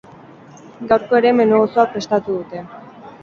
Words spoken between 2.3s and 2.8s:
dute.